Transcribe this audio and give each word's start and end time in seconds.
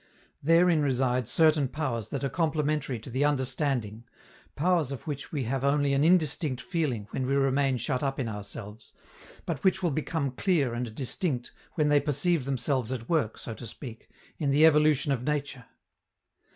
Therein 0.41 0.81
reside 0.81 1.27
certain 1.27 1.67
powers 1.67 2.09
that 2.09 2.23
are 2.23 2.29
complementary 2.29 2.97
to 3.01 3.11
the 3.11 3.23
understanding, 3.23 4.03
powers 4.55 4.91
of 4.91 5.05
which 5.05 5.31
we 5.31 5.43
have 5.43 5.63
only 5.63 5.93
an 5.93 6.03
indistinct 6.03 6.59
feeling 6.59 7.07
when 7.11 7.27
we 7.27 7.35
remain 7.35 7.77
shut 7.77 8.01
up 8.01 8.19
in 8.19 8.27
ourselves, 8.27 8.93
but 9.45 9.63
which 9.63 9.83
will 9.83 9.91
become 9.91 10.31
clear 10.31 10.73
and 10.73 10.95
distinct 10.95 11.51
when 11.75 11.89
they 11.89 11.99
perceive 11.99 12.45
themselves 12.45 12.91
at 12.91 13.09
work, 13.09 13.37
so 13.37 13.53
to 13.53 13.67
speak, 13.67 14.09
in 14.39 14.49
the 14.49 14.65
evolution 14.65 15.11
of 15.11 15.21
nature. 15.23 15.65